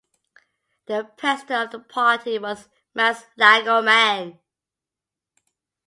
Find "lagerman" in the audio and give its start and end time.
3.39-4.39